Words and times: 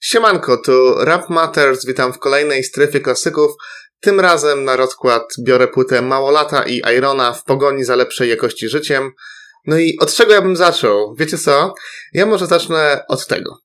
Siemanko, 0.00 0.56
tu 0.56 0.94
Rap 1.04 1.30
Matters, 1.30 1.86
witam 1.86 2.12
w 2.12 2.18
kolejnej 2.18 2.64
strefie 2.64 3.00
klasyków. 3.00 3.50
Tym 4.00 4.20
razem 4.20 4.64
na 4.64 4.76
rozkład 4.76 5.34
biorę 5.38 5.68
płytę 5.68 6.02
Małolata 6.02 6.62
i 6.62 6.82
Irona 6.96 7.32
w 7.32 7.44
pogoni 7.44 7.84
za 7.84 7.96
lepszej 7.96 8.28
jakości 8.30 8.68
życiem. 8.68 9.12
No 9.66 9.78
i 9.78 9.98
od 10.00 10.14
czego 10.14 10.32
ja 10.32 10.42
bym 10.42 10.56
zaczął? 10.56 11.14
Wiecie 11.18 11.38
co? 11.38 11.74
Ja 12.12 12.26
może 12.26 12.46
zacznę 12.46 13.04
od 13.08 13.26
tego. 13.26 13.58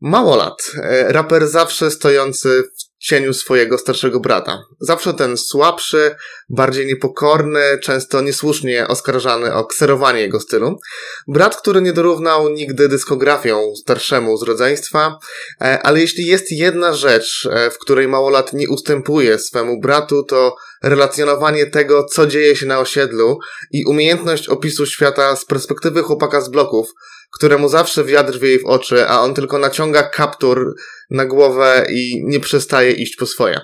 Małolat, 0.00 0.72
e, 0.82 1.12
raper 1.12 1.48
zawsze 1.48 1.90
stojący 1.90 2.62
w 2.62 2.89
cieniu 3.00 3.34
swojego 3.34 3.78
starszego 3.78 4.20
brata. 4.20 4.62
Zawsze 4.80 5.14
ten 5.14 5.36
słabszy, 5.36 6.14
bardziej 6.48 6.86
niepokorny, 6.86 7.78
często 7.82 8.20
niesłusznie 8.20 8.88
oskarżany 8.88 9.54
o 9.54 9.64
kserowanie 9.64 10.20
jego 10.20 10.40
stylu. 10.40 10.80
Brat, 11.28 11.56
który 11.56 11.82
nie 11.82 11.92
dorównał 11.92 12.48
nigdy 12.48 12.88
dyskografią 12.88 13.72
starszemu 13.76 14.36
z 14.36 14.42
rodzeństwa, 14.42 15.18
e, 15.60 15.82
ale 15.82 16.00
jeśli 16.00 16.26
jest 16.26 16.52
jedna 16.52 16.94
rzecz, 16.94 17.48
e, 17.52 17.70
w 17.70 17.78
której 17.78 18.08
małolat 18.08 18.52
nie 18.52 18.68
ustępuje 18.68 19.38
swemu 19.38 19.80
bratu, 19.80 20.22
to 20.22 20.56
relacjonowanie 20.82 21.66
tego, 21.66 22.04
co 22.04 22.26
dzieje 22.26 22.56
się 22.56 22.66
na 22.66 22.78
osiedlu 22.78 23.38
i 23.70 23.84
umiejętność 23.84 24.48
opisu 24.48 24.86
świata 24.86 25.36
z 25.36 25.44
perspektywy 25.44 26.02
chłopaka 26.02 26.40
z 26.40 26.48
bloków, 26.48 26.88
któremu 27.32 27.68
zawsze 27.68 28.04
wiatr 28.04 28.38
wieje 28.38 28.58
w 28.58 28.66
oczy, 28.66 29.08
a 29.08 29.20
on 29.20 29.34
tylko 29.34 29.58
naciąga 29.58 30.02
kaptur 30.02 30.74
na 31.10 31.24
głowę 31.24 31.86
i 31.90 32.22
nie 32.24 32.40
przestaje 32.40 32.92
iść 32.92 33.16
po 33.16 33.26
swoje. 33.26 33.60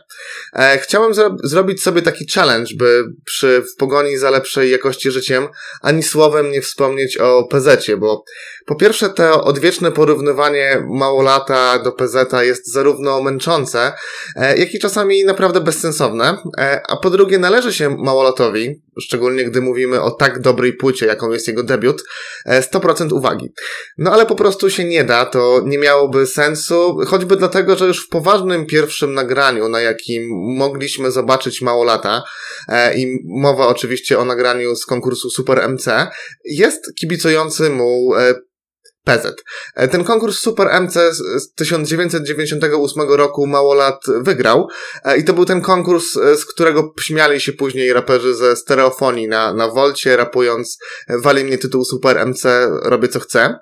E, 0.53 0.79
chciałem 0.79 1.15
zro 1.15 1.37
zrobić 1.45 1.83
sobie 1.83 2.03
taki 2.03 2.27
challenge, 2.35 2.75
by 2.77 3.05
przy 3.25 3.63
w 3.63 3.77
pogoni 3.77 4.19
za 4.19 4.31
lepszej 4.31 4.71
jakości 4.71 5.11
życiem 5.11 5.49
ani 5.83 6.03
słowem 6.03 6.51
nie 6.51 6.63
wspomnieć 6.63 7.17
o 7.17 7.49
PZ, 7.51 7.87
bo 7.99 8.25
po 8.67 8.75
pierwsze 8.75 9.09
to 9.09 9.45
odwieczne 9.45 9.93
porównywanie 9.93 10.87
małolata 10.89 11.79
do 11.79 11.93
PZ 11.93 12.33
jest 12.41 12.73
zarówno 12.73 13.23
męczące, 13.23 13.93
e, 14.37 14.59
jak 14.59 14.75
i 14.75 14.79
czasami 14.79 15.25
naprawdę 15.25 15.61
bezsensowne, 15.61 16.37
e, 16.59 16.81
a 16.89 16.97
po 16.97 17.11
drugie 17.11 17.39
należy 17.39 17.73
się 17.73 17.97
małolatowi, 17.99 18.83
szczególnie 19.01 19.45
gdy 19.45 19.61
mówimy 19.61 20.03
o 20.03 20.11
tak 20.11 20.41
dobrej 20.41 20.73
płycie, 20.73 21.07
jaką 21.07 21.33
jest 21.33 21.49
jego 21.49 21.63
debiut, 21.63 22.05
100% 22.61 23.13
uwagi. 23.13 23.53
No 23.99 24.13
ale 24.13 24.27
po 24.27 24.35
prostu 24.35 24.71
się 24.71 24.85
nie 24.85 25.05
da, 25.05 25.25
to 25.25 25.61
nie 25.65 25.79
miałoby 25.79 26.27
sensu, 26.27 26.99
choćby 27.07 27.36
dlatego, 27.37 27.77
że 27.77 27.87
już 27.87 28.07
w 28.07 28.09
poważnym 28.09 28.67
pierwszym 28.67 29.15
nagraniu, 29.15 29.69
na 29.69 29.81
jakim 29.81 30.29
mogliśmy 30.57 31.11
zobaczyć 31.11 31.63
mało 31.63 31.85
lata, 31.85 32.23
e, 32.69 32.99
i 32.99 33.19
mowa 33.25 33.67
oczywiście 33.69 34.19
o 34.19 34.25
nagraniu 34.25 34.77
z 34.77 34.87
konkursu 34.87 35.31
Super 35.31 35.69
MC, 35.69 35.87
jest 36.45 36.95
kibicujący 36.95 37.71
mu 37.71 38.15
e, 38.15 38.35
PZ. 39.05 39.45
E, 39.75 39.89
ten 39.89 40.05
konkurs 40.05 40.39
Super 40.39 40.81
MC 40.81 40.95
z 41.15 41.53
1998 41.55 43.03
roku 43.09 43.47
mało 43.47 43.75
lat 43.75 44.01
wygrał 44.21 44.69
i 45.19 45.25
to 45.25 45.33
był 45.33 45.45
ten 45.45 45.61
konkurs, 45.61 46.13
z 46.13 46.45
którego 46.45 46.95
śmiali 47.01 47.41
się 47.41 47.53
później 47.53 47.93
raperzy 47.93 48.35
ze 48.35 48.57
stereofonii 48.57 49.29
na, 49.29 49.55
na 49.55 49.69
Wolcie, 49.69 50.17
rapując 50.17 50.79
wali 51.09 51.45
mnie 51.45 51.59
tytuł 51.59 51.85
Super 51.85 52.27
MC, 52.27 52.71
robię 52.83 53.09
co 53.09 53.21
chcę. 53.21 53.59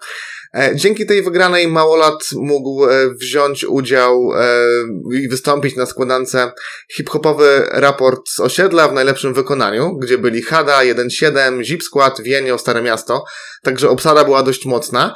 E, 0.54 0.76
dzięki 0.76 1.06
tej 1.06 1.22
wygranej 1.22 1.68
Małolat 1.68 2.28
mógł 2.36 2.84
e, 2.84 3.14
wziąć 3.14 3.64
udział 3.64 4.30
e, 4.34 5.18
i 5.18 5.28
wystąpić 5.28 5.76
na 5.76 5.86
składance 5.86 6.52
hip-hopowy 6.96 7.66
raport 7.72 8.28
z 8.28 8.40
osiedla 8.40 8.88
w 8.88 8.92
najlepszym 8.92 9.34
wykonaniu, 9.34 9.96
gdzie 9.96 10.18
byli 10.18 10.42
Hada, 10.42 10.78
1.7, 10.80 11.64
Zip 11.64 11.82
Squad, 11.82 12.20
Wienio, 12.20 12.58
Stare 12.58 12.82
Miasto. 12.82 13.24
Także 13.62 13.88
obsada 13.88 14.24
była 14.24 14.42
dość 14.42 14.66
mocna. 14.66 15.14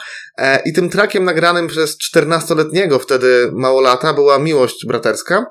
I 0.64 0.72
tym 0.72 0.91
trakiem 0.91 1.25
nagranym 1.25 1.69
przez 1.69 1.98
14-letniego 2.14 2.98
wtedy 2.98 3.50
Małolata 3.52 4.14
była 4.14 4.39
Miłość 4.39 4.86
Braterska. 4.86 5.47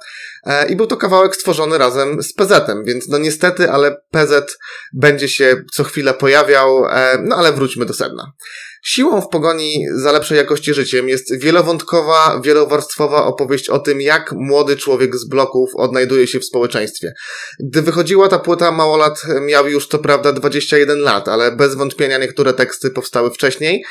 I 0.69 0.75
był 0.75 0.87
to 0.87 0.97
kawałek 0.97 1.35
stworzony 1.35 1.77
razem 1.77 2.23
z 2.23 2.33
PZ-em, 2.33 2.83
więc 2.85 3.07
no 3.07 3.17
niestety, 3.17 3.71
ale 3.71 3.97
PZ 4.11 4.57
będzie 4.93 5.29
się 5.29 5.63
co 5.73 5.83
chwilę 5.83 6.13
pojawiał, 6.13 6.83
no 7.23 7.35
ale 7.35 7.53
wróćmy 7.53 7.85
do 7.85 7.93
sedna. 7.93 8.31
Siłą 8.83 9.21
w 9.21 9.29
pogoni 9.29 9.85
za 9.95 10.11
lepszej 10.11 10.37
jakości 10.37 10.73
życiem 10.73 11.09
jest 11.09 11.39
wielowątkowa, 11.39 12.41
wielowarstwowa 12.43 13.25
opowieść 13.25 13.69
o 13.69 13.79
tym, 13.79 14.01
jak 14.01 14.31
młody 14.31 14.75
człowiek 14.75 15.15
z 15.15 15.27
bloków 15.29 15.69
odnajduje 15.75 16.27
się 16.27 16.39
w 16.39 16.45
społeczeństwie. 16.45 17.13
Gdy 17.59 17.81
wychodziła 17.81 18.27
ta 18.27 18.39
płyta, 18.39 18.71
Małolat 18.71 19.21
miał 19.41 19.67
już 19.67 19.87
to 19.87 19.99
prawda 19.99 20.33
21 20.33 20.99
lat, 20.99 21.27
ale 21.27 21.55
bez 21.55 21.75
wątpienia 21.75 22.17
niektóre 22.17 22.53
teksty 22.53 22.89
powstały 22.89 23.31
wcześniej, 23.31 23.83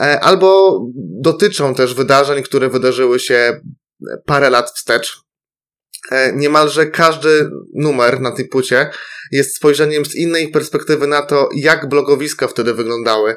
e, 0.00 0.20
albo 0.20 0.80
dotyczą 1.20 1.74
też 1.74 1.94
wydarzeń, 1.94 2.42
które 2.42 2.68
wydarzyły 2.68 3.20
się 3.20 3.60
parę 4.24 4.50
lat 4.50 4.70
wstecz. 4.70 5.25
E, 6.10 6.32
niemalże 6.32 6.86
każdy 6.86 7.50
numer 7.74 8.20
na 8.20 8.30
tej 8.30 8.48
płycie 8.48 8.90
jest 9.32 9.56
spojrzeniem 9.56 10.04
z 10.04 10.14
innej 10.14 10.48
perspektywy 10.48 11.06
na 11.06 11.22
to, 11.22 11.48
jak 11.54 11.88
blogowiska 11.88 12.48
wtedy 12.48 12.74
wyglądały, 12.74 13.36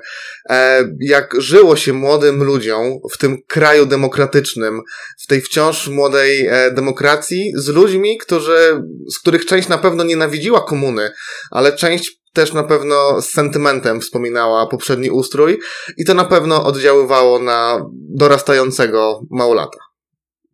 e, 0.49 0.83
jak 0.99 1.33
żyło 1.37 1.75
się 1.75 1.93
młodym 1.93 2.43
ludziom 2.43 2.99
w 3.11 3.17
tym 3.17 3.37
kraju 3.47 3.85
demokratycznym, 3.85 4.81
w 5.23 5.27
tej 5.27 5.41
wciąż 5.41 5.87
młodej 5.87 6.47
e, 6.47 6.71
demokracji, 6.71 7.51
z 7.55 7.67
ludźmi, 7.67 8.17
którzy, 8.17 8.81
z 9.13 9.19
których 9.19 9.45
część 9.45 9.67
na 9.67 9.77
pewno 9.77 10.03
nienawidziła 10.03 10.61
komuny, 10.61 11.11
ale 11.51 11.73
część 11.73 12.19
też 12.33 12.53
na 12.53 12.63
pewno 12.63 13.21
z 13.21 13.29
sentymentem 13.29 14.01
wspominała 14.01 14.67
poprzedni 14.67 15.09
ustrój 15.09 15.59
i 15.97 16.05
to 16.05 16.13
na 16.13 16.25
pewno 16.25 16.65
oddziaływało 16.65 17.39
na 17.39 17.85
dorastającego 18.09 19.21
małolata. 19.31 19.88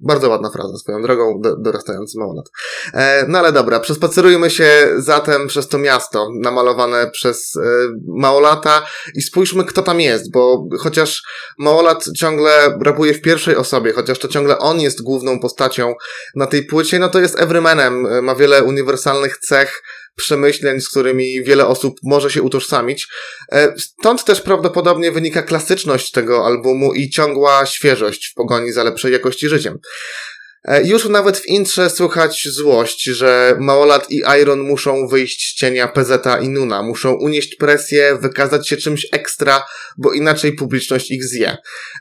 Bardzo 0.06 0.30
ładna 0.30 0.50
fraza, 0.50 0.78
swoją 0.78 1.02
drogą, 1.02 1.40
do, 1.42 1.58
dorastający. 1.58 2.18
E, 2.94 3.26
no 3.28 3.40
ale 3.40 3.52
dobra, 3.52 3.80
przespacerujmy 3.80 4.50
się 4.50 4.88
zatem 4.98 5.48
przez 5.48 5.68
to 5.68 5.78
miasto, 5.78 6.28
namalowane 6.42 7.10
przez 7.12 7.56
e, 7.56 7.62
małolata 8.08 8.86
i 9.16 9.22
spójrzmy, 9.22 9.66
kto 9.66 9.82
tam 9.82 10.02
jest, 10.02 10.32
bo 10.32 10.68
chociaż 10.80 11.24
małolat 11.58 12.06
ciągle 12.18 12.78
rapuje 12.82 13.14
w 13.14 13.22
pierwszej 13.22 13.56
osobie, 13.56 13.94
chociaż 13.94 14.20
to 14.20 14.28
ciągle 14.28 14.60
on 14.60 14.80
jest 14.80 15.02
główną 15.02 15.40
postacią 15.40 15.94
na 16.36 16.48
tej 16.48 16.66
płycie, 16.66 17.00
no 17.00 17.10
to 17.10 17.20
jest 17.20 17.40
everymanem, 17.40 18.06
e, 18.06 18.22
ma 18.22 18.36
wiele 18.36 18.64
uniwersalnych 18.64 19.38
cech, 19.38 19.84
przemyśleń, 20.16 20.82
z 20.82 20.90
którymi 20.90 21.44
wiele 21.44 21.68
osób 21.68 22.00
może 22.04 22.32
się 22.32 22.42
utożsamić. 22.42 23.08
E, 23.52 23.74
stąd 23.78 24.24
też 24.26 24.42
prawdopodobnie 24.42 25.12
wynika 25.12 25.44
klasyczność 25.44 26.12
tego 26.12 26.46
albumu 26.46 26.94
i 26.94 27.10
ciągła 27.10 27.66
świeżość 27.66 28.28
w 28.28 28.34
pogoni 28.34 28.72
za 28.72 28.84
lepszej 28.84 29.14
jakości 29.14 29.50
życiem. 29.50 29.80
E, 30.68 30.84
już 30.84 31.10
nawet 31.10 31.38
w 31.38 31.46
intrze 31.46 31.90
słychać 31.90 32.48
złość, 32.48 33.04
że 33.04 33.58
Małolat 33.60 34.12
i 34.12 34.22
Iron 34.42 34.60
muszą 34.60 35.08
wyjść 35.08 35.52
z 35.52 35.56
cienia 35.56 35.88
PZ 35.88 36.26
i 36.42 36.50
Nuna, 36.50 36.84
muszą 36.84 37.14
unieść 37.14 37.56
presję, 37.56 38.18
wykazać 38.22 38.70
się 38.70 38.78
czymś 38.78 39.08
ekstra, 39.12 39.66
bo 39.98 40.14
inaczej 40.14 40.54
publiczność 40.54 41.12
ich 41.12 41.24
zje. 41.24 41.58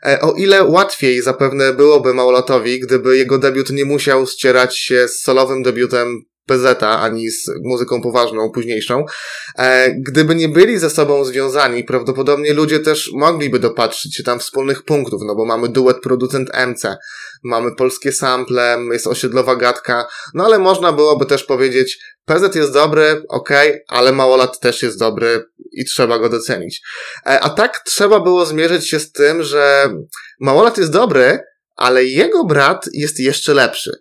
E, 0.07 0.21
o 0.21 0.33
ile 0.33 0.65
łatwiej 0.65 1.23
zapewne 1.23 1.73
byłoby 1.73 2.15
Małolatowi, 2.15 2.81
gdyby 2.81 3.17
jego 3.17 3.39
debiut 3.39 3.71
nie 3.71 3.85
musiał 3.85 4.27
ścierać 4.27 4.79
się 4.79 5.09
z 5.09 5.23
solowym 5.23 5.63
debiutem 5.63 6.25
PZ, 6.47 6.82
ani 6.82 7.31
z 7.31 7.50
muzyką 7.62 8.03
poważną, 8.03 8.50
późniejszą. 8.50 9.05
E, 9.59 9.94
gdyby 9.94 10.34
nie 10.34 10.49
byli 10.49 10.78
ze 10.78 10.91
sobą 10.91 11.25
związani, 11.25 11.84
prawdopodobnie 11.84 12.55
ludzie 12.55 12.81
też 12.81 13.10
mogliby 13.15 13.59
dopatrzyć 13.59 14.16
się 14.16 14.22
tam 14.22 14.38
wspólnych 14.38 14.83
punktów, 14.83 15.21
no 15.27 15.34
bo 15.34 15.44
mamy 15.44 15.69
duet 15.69 16.00
producent 16.00 16.50
MC, 16.66 16.97
mamy 17.43 17.75
polskie 17.75 18.12
sample, 18.12 18.78
jest 18.93 19.06
osiedlowa 19.06 19.56
gadka, 19.56 20.06
no 20.34 20.44
ale 20.44 20.59
można 20.59 20.93
byłoby 20.93 21.27
też 21.27 21.44
powiedzieć, 21.44 21.99
PZ 22.25 22.54
jest 22.54 22.72
dobry, 22.72 23.22
ok, 23.28 23.50
ale 23.88 24.12
Małolat 24.12 24.60
też 24.60 24.83
jest 24.83 24.99
dobry 24.99 25.44
i 25.72 25.84
trzeba 25.84 26.19
go 26.19 26.28
docenić. 26.28 26.83
E, 27.27 27.41
a 27.41 27.50
tak 27.50 27.83
trzeba 27.84 28.21
było 28.21 28.47
zmierzyć 28.47 28.88
się 28.88 29.00
z 29.00 29.12
tym, 29.12 29.43
że 29.43 29.94
Małolat 30.41 30.78
jest 30.78 30.93
dobry, 30.93 31.38
ale 31.77 32.04
jego 32.04 32.44
brat 32.44 32.89
jest 32.92 33.21
jeszcze 33.21 33.54
lepszy. 33.54 33.92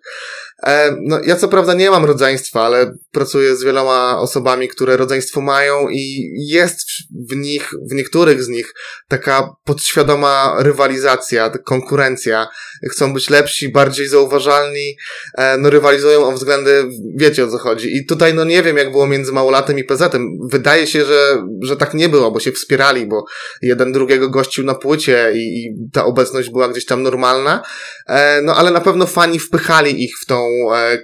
E, 0.66 0.96
no, 1.00 1.20
ja 1.26 1.36
co 1.36 1.48
prawda 1.48 1.74
nie 1.74 1.90
mam 1.90 2.04
rodzeństwa, 2.04 2.62
ale 2.62 2.94
pracuję 3.12 3.56
z 3.56 3.64
wieloma 3.64 4.18
osobami, 4.18 4.68
które 4.68 4.96
rodzeństwo 4.96 5.40
mają 5.40 5.88
i 5.88 6.30
jest 6.36 6.86
w 7.30 7.36
nich, 7.36 7.70
w 7.90 7.94
niektórych 7.94 8.42
z 8.42 8.48
nich 8.48 8.74
taka 9.08 9.48
podświadoma 9.64 10.54
rywalizacja, 10.58 11.50
konkurencja. 11.50 12.48
Chcą 12.90 13.14
być 13.14 13.30
lepsi, 13.30 13.68
bardziej 13.68 14.08
zauważalni, 14.08 14.96
e, 15.38 15.58
no 15.58 15.70
rywalizują 15.70 16.24
o 16.24 16.32
względy, 16.32 16.88
wiecie 17.16 17.44
o 17.44 17.48
co 17.48 17.58
chodzi. 17.58 17.96
I 17.96 18.06
tutaj 18.06 18.34
no 18.34 18.44
nie 18.44 18.62
wiem 18.62 18.76
jak 18.76 18.90
było 18.90 19.06
między 19.06 19.32
Małolatem 19.32 19.78
i 19.78 19.84
PZ-em. 19.84 20.28
Wydaje 20.50 20.86
się, 20.86 21.04
że, 21.04 21.46
że 21.62 21.76
tak 21.76 21.94
nie 21.94 22.08
było, 22.08 22.30
bo 22.30 22.40
się 22.40 22.52
wspierali, 22.52 23.06
bo 23.06 23.24
jeden 23.62 23.92
drugiego 23.92 24.30
gościł 24.30 24.64
na 24.64 24.74
płycie 24.74 25.32
i, 25.34 25.38
i 25.38 25.74
ta 25.92 26.04
obecność 26.04 26.50
była 26.50 26.68
gdzieś 26.68 26.84
tam 26.84 27.02
normalna. 27.02 27.62
E, 28.06 28.42
no 28.42 28.56
ale 28.56 28.70
na 28.70 28.80
pewno 28.80 29.06
fani 29.06 29.38
wpychali 29.38 30.04
ich 30.04 30.18
w 30.22 30.26
tą 30.26 30.53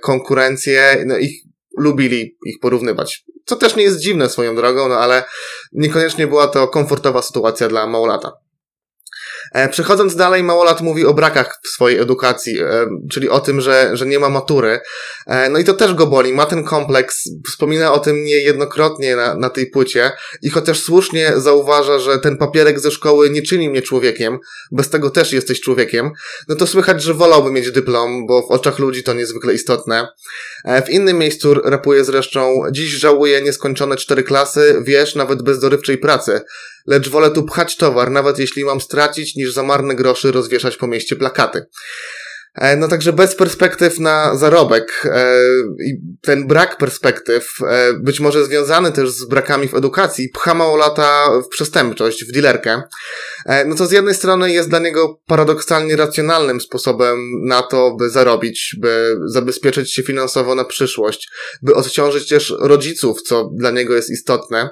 konkurencję, 0.02 1.04
no 1.06 1.18
ich 1.18 1.42
lubili 1.78 2.36
ich 2.46 2.58
porównywać. 2.60 3.24
Co 3.44 3.56
też 3.56 3.76
nie 3.76 3.82
jest 3.82 4.00
dziwne 4.00 4.28
swoją 4.28 4.56
drogą, 4.56 4.88
no 4.88 4.94
ale 4.94 5.24
niekoniecznie 5.72 6.26
była 6.26 6.46
to 6.46 6.68
komfortowa 6.68 7.22
sytuacja 7.22 7.68
dla 7.68 7.86
Małolata. 7.86 8.32
E, 9.52 9.68
przechodząc 9.68 10.16
dalej, 10.16 10.42
Małolat 10.42 10.80
mówi 10.80 11.06
o 11.06 11.14
brakach 11.14 11.60
w 11.64 11.68
swojej 11.68 11.98
edukacji, 11.98 12.60
e, 12.60 12.86
czyli 13.10 13.28
o 13.28 13.40
tym, 13.40 13.60
że, 13.60 13.90
że 13.92 14.06
nie 14.06 14.18
ma 14.18 14.28
matury. 14.28 14.80
E, 15.26 15.50
no 15.50 15.58
i 15.58 15.64
to 15.64 15.74
też 15.74 15.94
go 15.94 16.06
boli. 16.06 16.32
Ma 16.32 16.46
ten 16.46 16.64
kompleks. 16.64 17.28
Wspomina 17.48 17.92
o 17.92 17.98
tym 17.98 18.24
niejednokrotnie 18.24 19.16
na, 19.16 19.34
na 19.34 19.50
tej 19.50 19.66
płycie 19.66 20.12
i 20.42 20.50
chociaż 20.50 20.80
słusznie 20.82 21.32
zauważa, 21.36 21.98
że 21.98 22.18
ten 22.18 22.36
papierek 22.36 22.80
ze 22.80 22.90
szkoły 22.90 23.30
nie 23.30 23.42
czyni 23.42 23.70
mnie 23.70 23.82
człowiekiem, 23.82 24.38
bez 24.72 24.90
tego 24.90 25.10
też 25.10 25.32
jesteś 25.32 25.60
człowiekiem, 25.60 26.10
no 26.48 26.56
to 26.56 26.66
słychać, 26.66 27.02
że 27.02 27.14
wolałby 27.14 27.52
mieć 27.52 27.70
dyplom, 27.70 28.26
bo 28.26 28.42
w 28.42 28.50
oczach 28.50 28.78
ludzi 28.78 29.02
to 29.02 29.14
niezwykle 29.14 29.54
istotne. 29.54 30.08
W 30.86 30.90
innym 30.90 31.18
miejscu 31.18 31.54
rapuje 31.54 32.04
zresztą, 32.04 32.62
dziś 32.72 32.90
żałuję 32.90 33.42
nieskończone 33.42 33.96
cztery 33.96 34.22
klasy, 34.22 34.82
wiesz, 34.82 35.14
nawet 35.14 35.42
bez 35.42 35.60
dorywczej 35.60 35.98
pracy 35.98 36.40
lecz 36.86 37.08
wolę 37.08 37.30
tu 37.30 37.42
pchać 37.42 37.76
towar, 37.76 38.10
nawet 38.10 38.38
jeśli 38.38 38.64
mam 38.64 38.80
stracić, 38.80 39.36
niż 39.36 39.52
za 39.52 39.62
marne 39.62 39.94
groszy 39.94 40.32
rozwieszać 40.32 40.76
po 40.76 40.86
mieście 40.86 41.16
plakaty. 41.16 41.66
E, 42.54 42.76
no 42.76 42.88
także 42.88 43.12
bez 43.12 43.34
perspektyw 43.34 43.98
na 43.98 44.36
zarobek 44.36 45.02
e, 45.04 45.36
i 45.86 45.96
ten 46.20 46.46
brak 46.46 46.76
perspektyw, 46.76 47.48
e, 47.68 47.92
być 47.92 48.20
może 48.20 48.44
związany 48.44 48.92
też 48.92 49.10
z 49.10 49.24
brakami 49.24 49.68
w 49.68 49.74
edukacji, 49.74 50.28
pcha 50.28 50.54
mało 50.54 50.76
lata 50.76 51.30
w 51.46 51.48
przestępczość, 51.48 52.24
w 52.24 52.32
dilerkę. 52.32 52.82
No 53.66 53.76
to 53.76 53.86
z 53.86 53.92
jednej 53.92 54.14
strony 54.14 54.52
jest 54.52 54.68
dla 54.68 54.78
niego 54.78 55.20
paradoksalnie 55.26 55.96
racjonalnym 55.96 56.60
sposobem 56.60 57.18
na 57.46 57.62
to, 57.62 57.94
by 57.98 58.10
zarobić, 58.10 58.76
by 58.80 59.16
zabezpieczyć 59.26 59.94
się 59.94 60.02
finansowo 60.02 60.54
na 60.54 60.64
przyszłość, 60.64 61.30
by 61.62 61.74
odciążyć 61.74 62.28
też 62.28 62.54
rodziców, 62.60 63.22
co 63.22 63.50
dla 63.54 63.70
niego 63.70 63.94
jest 63.94 64.10
istotne. 64.10 64.68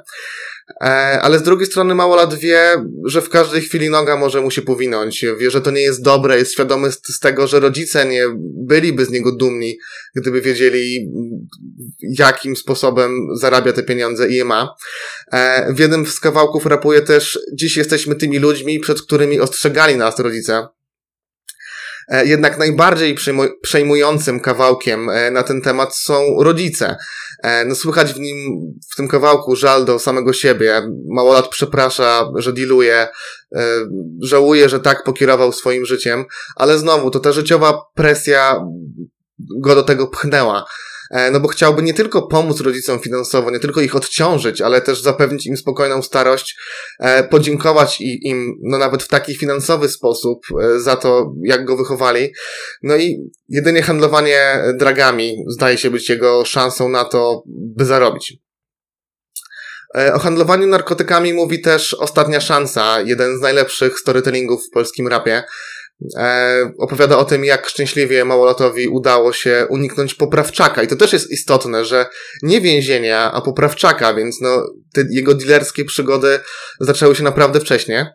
E, 0.81 0.85
ale 1.23 1.39
z 1.39 1.43
drugiej 1.43 1.67
strony 1.67 1.95
Małolat 1.95 2.35
wie, 2.35 2.85
że 3.05 3.23
w 3.23 3.29
każdej 3.29 3.63
chwili 3.63 3.91
noga 3.91 4.17
może 4.17 4.41
mu 4.41 4.51
się 4.51 4.63
powinąć. 4.63 5.25
Wie, 5.39 5.51
że 5.51 5.61
to 5.61 5.71
nie 5.71 5.81
jest 5.81 6.03
dobre, 6.03 6.39
jest 6.39 6.53
świadomy 6.53 6.93
z, 6.93 7.19
tego, 7.21 7.47
że 7.47 7.61
rodzice 7.61 8.07
nie 8.07 8.25
byliby 8.67 9.05
z 9.05 9.11
niego 9.11 9.33
dumni, 9.37 9.79
gdyby 10.15 10.41
wiedzieli, 10.41 11.11
jakim 12.01 12.57
sposobem 12.57 13.13
zarabia 13.41 13.73
te 13.73 13.83
pieniądze 13.83 14.29
i 14.29 14.35
je 14.35 14.45
ma. 14.45 14.75
E, 15.33 15.73
w 15.73 15.79
jednym 15.79 16.07
z 16.07 16.21
kawałków 16.21 16.67
rapuje 16.67 17.01
też, 17.03 17.39
dziś 17.53 17.77
jesteśmy 17.77 18.15
tymi 18.15 18.39
ludźmi, 18.39 18.81
przed 18.81 19.03
którymi 19.03 19.41
ostrzegali 19.41 19.97
nas 19.97 20.19
rodzice. 20.19 20.67
E, 22.09 22.27
jednak 22.27 22.59
najbardziej 22.59 23.17
przejmującym 23.63 24.41
kawałkiem 24.41 25.11
na 25.33 25.43
ten 25.43 25.63
temat 25.63 25.97
są 25.97 26.43
rodzice. 26.43 26.97
E, 27.43 27.65
no 27.65 27.75
słychać 27.75 28.13
w 28.13 28.21
nim, 28.21 28.61
w 28.93 28.97
tym 28.97 29.09
kawałku 29.09 29.57
żal 29.57 29.85
do 29.85 29.99
samego 29.99 30.33
siebie. 30.33 30.83
Małolat 31.09 31.49
przeprasza, 31.49 32.31
że 32.37 32.53
diluje, 32.53 33.09
żałuje, 34.23 34.69
że 34.69 34.81
tak 34.81 35.05
pokierował 35.05 35.53
swoim 35.53 35.87
życiem, 35.87 36.25
ale 36.57 36.79
znowu 36.79 37.11
to 37.11 37.21
ta 37.21 37.33
życiowa 37.33 37.83
presja 37.95 38.65
go 39.39 39.75
do 39.75 39.83
tego 39.83 40.07
pchnęła. 40.07 40.65
E, 41.11 41.31
no 41.31 41.41
bo 41.41 41.49
chciałby 41.49 41.83
nie 41.83 41.95
tylko 41.95 42.23
pomóc 42.23 42.61
rodzicom 42.61 42.99
finansowo, 42.99 43.51
nie 43.51 43.61
tylko 43.61 43.81
ich 43.81 43.97
odciążyć, 43.97 44.61
ale 44.61 44.81
też 44.81 45.03
zapewnić 45.03 45.47
im 45.47 45.57
spokojną 45.57 46.03
starość, 46.03 46.57
e, 47.01 47.25
podziękować 47.25 48.01
im, 48.01 48.55
no 48.63 48.79
nawet 48.79 49.03
w 49.03 49.09
taki 49.09 49.37
finansowy 49.37 49.89
sposób 49.89 50.47
e, 50.63 50.81
za 50.81 50.97
to, 50.97 51.33
jak 51.43 51.65
go 51.65 51.77
wychowali. 51.77 52.33
No 52.83 52.97
i 52.97 53.31
jedynie 53.49 53.83
handlowanie 53.83 54.63
dragami 54.75 55.45
zdaje 55.49 55.79
się 55.79 55.91
być 55.91 56.09
jego 56.09 56.45
szansą 56.45 56.89
na 56.89 57.05
to, 57.05 57.43
by 57.47 57.85
zarobić. 57.85 58.37
O 60.15 60.19
handlowaniu 60.19 60.67
narkotykami 60.67 61.33
mówi 61.33 61.61
też 61.61 61.95
Ostatnia 61.95 62.41
Szansa, 62.41 63.01
jeden 63.01 63.39
z 63.39 63.41
najlepszych 63.41 63.99
storytellingów 63.99 64.67
w 64.67 64.71
polskim 64.71 65.09
rapie. 65.09 65.45
E, 66.17 66.73
opowiada 66.79 67.19
o 67.19 67.25
tym, 67.25 67.45
jak 67.45 67.69
szczęśliwie 67.69 68.25
Małolatowi 68.25 68.89
udało 68.89 69.33
się 69.33 69.67
uniknąć 69.71 70.15
poprawczaka. 70.15 70.83
I 70.83 70.87
to 70.89 70.97
też 70.97 71.13
jest 71.13 71.31
istotne, 71.31 71.85
że 71.85 72.07
nie 72.43 72.61
więzienia, 72.61 73.33
a 73.33 73.41
poprawczaka, 73.41 74.15
więc 74.15 74.41
no, 74.41 74.75
te 74.93 75.05
jego 75.11 75.35
dilerskie 75.35 75.85
przygody 75.85 76.41
zaczęły 76.81 77.17
się 77.17 77.23
naprawdę 77.23 77.61
wcześnie. 77.61 78.15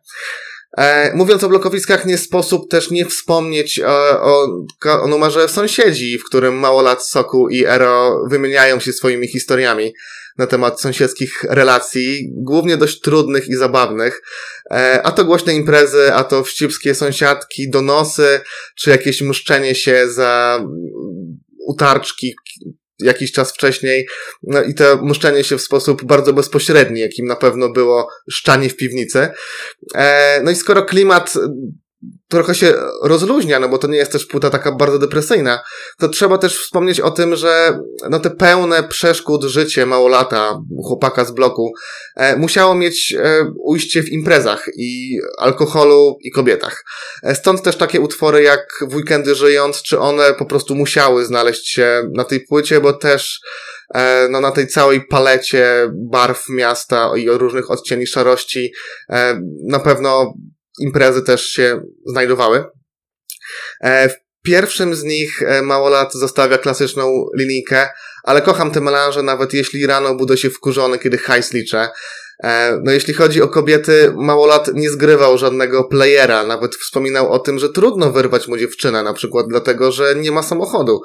E, 0.78 1.16
mówiąc 1.16 1.44
o 1.44 1.50
blokowiskach, 1.50 2.06
nie 2.06 2.18
sposób 2.18 2.72
też 2.72 2.92
nie 2.92 3.06
wspomnieć 3.06 3.80
o, 3.80 4.22
o, 4.22 4.48
o 5.02 5.08
numerze 5.08 5.50
Sąsiedzi, 5.50 6.20
w 6.20 6.26
którym 6.26 6.56
Małolat, 6.56 7.08
Soku 7.08 7.50
i 7.50 7.66
Ero 7.66 8.24
wymieniają 8.30 8.80
się 8.80 8.94
swoimi 8.94 9.28
historiami 9.28 9.94
na 10.38 10.48
temat 10.48 10.82
sąsiedzkich 10.82 11.44
relacji, 11.44 12.30
głównie 12.32 12.78
dość 12.78 13.00
trudnych 13.00 13.48
i 13.48 13.56
zabawnych. 13.56 14.22
E, 14.72 15.02
a 15.04 15.12
to 15.12 15.26
głośne 15.26 15.56
imprezy, 15.56 16.14
a 16.14 16.24
to 16.24 16.44
wścibskie 16.44 16.96
sąsiadki, 16.96 17.70
donosy, 17.70 18.42
czy 18.76 18.90
jakieś 18.90 19.22
mszczenie 19.22 19.76
się 19.76 20.10
za 20.10 20.64
utarczki 21.68 22.36
jakiś 23.00 23.32
czas 23.32 23.54
wcześniej. 23.54 24.08
No 24.44 24.64
i 24.64 24.74
to 24.74 25.00
muszczenie 25.02 25.44
się 25.44 25.58
w 25.58 25.62
sposób 25.62 26.04
bardzo 26.04 26.34
bezpośredni, 26.34 27.00
jakim 27.00 27.26
na 27.26 27.36
pewno 27.36 27.70
było 27.70 28.08
szczanie 28.32 28.70
w 28.70 28.76
piwnicy. 28.76 29.28
E, 29.96 30.42
no 30.44 30.52
i 30.52 30.56
skoro 30.56 30.86
klimat 30.86 31.34
trochę 32.34 32.56
się 32.56 32.74
rozluźnia, 33.04 33.60
no 33.60 33.70
bo 33.70 33.78
to 33.78 33.88
nie 33.88 33.98
jest 33.98 34.12
też 34.12 34.26
płyta 34.26 34.50
taka 34.50 34.72
bardzo 34.72 35.00
depresyjna, 35.00 35.64
to 36.00 36.10
trzeba 36.10 36.38
też 36.38 36.60
wspomnieć 36.60 37.00
o 37.00 37.12
tym, 37.12 37.36
że 37.36 37.80
no 38.10 38.20
te 38.20 38.30
pełne 38.30 38.84
przeszkód 38.84 39.44
życie 39.44 39.86
małolata 39.86 40.60
chłopaka 40.88 41.26
z 41.26 41.32
bloku 41.32 41.72
e, 42.16 42.38
musiało 42.38 42.76
mieć 42.76 43.16
e, 43.20 43.46
ujście 43.64 44.04
w 44.04 44.10
imprezach 44.10 44.66
i 44.78 45.20
alkoholu 45.38 46.18
i 46.22 46.32
kobietach. 46.32 46.84
E, 47.24 47.36
stąd 47.36 47.62
też 47.62 47.76
takie 47.76 48.02
utwory 48.02 48.44
jak 48.44 48.68
W 48.88 48.96
weekendy 48.96 49.36
żyjąc, 49.36 49.82
czy 49.82 50.00
one 50.00 50.34
po 50.34 50.46
prostu 50.46 50.76
musiały 50.76 51.26
znaleźć 51.26 51.70
się 51.70 52.10
na 52.14 52.24
tej 52.24 52.40
płycie, 52.40 52.82
bo 52.82 52.94
też 52.94 53.40
e, 53.96 54.28
no, 54.30 54.42
na 54.42 54.52
tej 54.52 54.68
całej 54.68 55.08
palecie 55.08 55.92
barw 55.94 56.50
miasta 56.50 57.12
i 57.18 57.30
różnych 57.30 57.72
odcieni 57.72 58.08
szarości 58.08 58.72
e, 59.10 59.40
na 59.68 59.80
pewno 59.80 60.34
imprezy 60.80 61.22
też 61.22 61.46
się 61.46 61.82
znajdowały. 62.06 62.66
E, 63.82 64.10
w 64.10 64.14
pierwszym 64.44 64.96
z 64.96 65.04
nich 65.04 65.42
e, 65.42 65.62
Małolat 65.62 66.14
zostawia 66.14 66.58
klasyczną 66.58 67.26
linijkę, 67.38 67.90
ale 68.24 68.42
kocham 68.42 68.72
te 68.72 68.82
melanże, 68.82 69.24
nawet 69.24 69.54
jeśli 69.54 69.88
rano 69.88 70.16
budzę 70.16 70.38
się 70.38 70.50
wkurzony, 70.50 71.00
kiedy 71.00 71.18
hajs 71.18 71.54
liczę. 71.54 71.90
E, 72.44 72.80
no 72.84 72.92
jeśli 72.92 73.14
chodzi 73.14 73.42
o 73.42 73.48
kobiety, 73.48 74.14
Małolat 74.16 74.74
nie 74.74 74.90
zgrywał 74.90 75.38
żadnego 75.38 75.84
playera, 75.84 76.44
nawet 76.44 76.76
wspominał 76.76 77.32
o 77.32 77.40
tym, 77.40 77.60
że 77.60 77.70
trudno 77.70 78.12
wyrwać 78.12 78.48
mu 78.48 78.58
dziewczynę, 78.58 79.04
na 79.04 79.14
przykład 79.14 79.46
dlatego, 79.50 79.92
że 79.92 80.16
nie 80.16 80.32
ma 80.32 80.44
samochodu. 80.44 81.02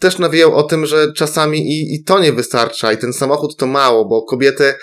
Też 0.00 0.18
nawijał 0.18 0.56
o 0.56 0.62
tym, 0.62 0.86
że 0.86 1.12
czasami 1.12 1.58
i, 1.58 1.94
i 1.94 2.04
to 2.04 2.18
nie 2.18 2.32
wystarcza 2.32 2.92
i 2.92 2.98
ten 2.98 3.12
samochód 3.12 3.56
to 3.56 3.66
mało, 3.66 4.04
bo 4.04 4.22
kobiety 4.22 4.74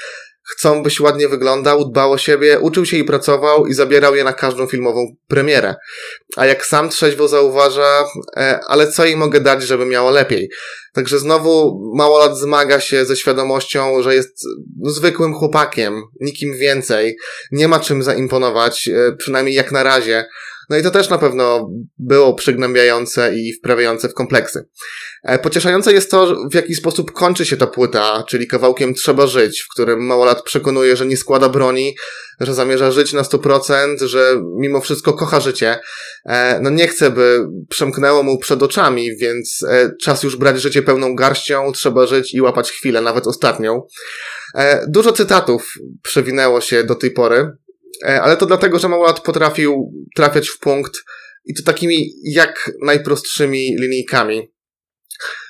chcą, 0.52 0.84
byś 0.84 1.00
ładnie 1.00 1.28
wyglądał, 1.28 1.90
dbał 1.90 2.12
o 2.12 2.18
siebie, 2.18 2.60
uczył 2.60 2.86
się 2.86 2.98
i 2.98 3.04
pracował 3.04 3.68
i 3.68 3.74
zabierał 3.74 4.16
je 4.16 4.24
na 4.24 4.34
każdą 4.34 4.68
filmową 4.68 5.16
premierę. 5.28 5.75
A 6.36 6.46
jak 6.46 6.66
sam 6.66 6.90
trzeźwo 6.90 7.28
zauważa, 7.28 8.06
e, 8.38 8.60
ale 8.68 8.92
co 8.92 9.06
jej 9.06 9.18
mogę 9.18 9.40
dać, 9.40 9.64
żeby 9.64 9.86
miało 9.86 10.12
lepiej? 10.12 10.50
Także 10.94 11.20
znowu 11.20 11.82
mało 11.96 12.20
lat 12.20 12.38
zmaga 12.38 12.80
się 12.80 13.06
ze 13.06 13.16
świadomością, 13.16 14.02
że 14.02 14.16
jest 14.16 14.44
zwykłym 14.84 15.34
chłopakiem, 15.34 16.04
nikim 16.22 16.58
więcej, 16.58 17.18
nie 17.52 17.68
ma 17.68 17.80
czym 17.80 18.04
zaimponować, 18.04 18.88
e, 18.88 19.16
przynajmniej 19.18 19.56
jak 19.56 19.72
na 19.72 19.84
razie. 19.84 20.25
No 20.70 20.78
i 20.78 20.84
to 20.84 20.92
też 20.92 21.10
na 21.10 21.18
pewno 21.18 21.70
było 21.98 22.34
przygnębiające 22.34 23.36
i 23.36 23.54
wprawiające 23.54 24.10
w 24.10 24.14
kompleksy. 24.14 24.66
E, 25.24 25.40
pocieszające 25.40 25.94
jest 25.94 26.12
to, 26.12 26.36
w 26.52 26.56
jaki 26.56 26.76
sposób 26.76 27.12
kończy 27.12 27.46
się 27.46 27.58
ta 27.58 27.68
płyta, 27.68 28.24
czyli 28.28 28.48
kawałkiem 28.48 28.94
Trzeba 28.94 29.28
żyć, 29.28 29.62
w 29.62 29.70
którym 29.74 30.06
Małolat 30.06 30.44
przekonuje, 30.44 30.96
że 30.96 31.06
nie 31.06 31.18
składa 31.18 31.50
broni, 31.50 31.96
że 32.40 32.54
zamierza 32.54 32.92
żyć 32.92 33.14
na 33.14 33.22
100%, 33.22 34.06
że 34.06 34.42
mimo 34.58 34.82
wszystko 34.82 35.14
kocha 35.14 35.40
życie. 35.40 35.80
E, 36.26 36.60
no 36.62 36.70
nie 36.70 36.88
chce, 36.88 37.12
by 37.12 37.48
przemknęło 37.70 38.24
mu 38.24 38.40
przed 38.40 38.64
oczami, 38.64 39.18
więc 39.18 39.66
e, 39.70 39.92
czas 40.04 40.24
już 40.24 40.36
brać 40.36 40.62
życie 40.62 40.82
pełną 40.82 41.16
garścią, 41.16 41.72
trzeba 41.72 42.08
żyć 42.08 42.34
i 42.34 42.42
łapać 42.42 42.72
chwilę, 42.72 43.02
nawet 43.02 43.28
ostatnią. 43.28 43.82
Dużo 44.88 45.12
cytatów 45.12 45.74
przewinęło 46.04 46.62
się 46.62 46.84
do 46.84 46.96
tej 46.96 47.12
pory, 47.12 47.52
ale 48.04 48.38
to 48.38 48.46
dlatego, 48.46 48.80
że 48.80 48.90
Małolat 48.90 49.20
potrafił 49.20 49.92
trafiać 50.16 50.50
w 50.50 50.60
punkt 50.60 50.94
i 51.46 51.54
to 51.54 51.64
takimi 51.64 52.12
jak 52.24 52.72
najprostszymi 52.82 53.75
linijkami. 53.80 54.52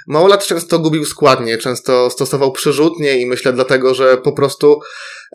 Małolat 0.07 0.45
często 0.45 0.79
gubił 0.79 1.05
składnie, 1.05 1.57
często 1.57 2.09
stosował 2.09 2.51
przerzutnie 2.51 3.19
i 3.19 3.25
myślę 3.25 3.53
dlatego, 3.53 3.93
że 3.93 4.17
po 4.17 4.33
prostu 4.33 4.79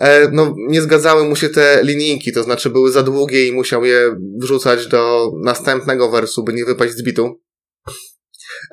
e, 0.01 0.29
no, 0.33 0.55
nie 0.69 0.83
zgadzały 0.83 1.25
mu 1.25 1.37
się 1.37 1.49
te 1.49 1.81
linijki, 1.83 2.33
to 2.33 2.43
znaczy 2.43 2.71
były 2.71 2.93
za 2.93 3.03
długie 3.03 3.47
i 3.47 3.53
musiał 3.53 3.85
je 3.85 4.17
wrzucać 4.43 4.87
do 4.87 5.31
następnego 5.45 6.11
wersu, 6.11 6.45
by 6.45 6.53
nie 6.53 6.65
wypaść 6.65 6.95
z 6.95 7.03
bitu. 7.03 7.41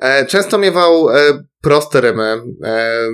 E, 0.02 0.26
często 0.26 0.58
miewał 0.58 1.10
e, 1.10 1.44
proste 1.62 2.00
rymy, 2.00 2.42
e, 2.64 3.08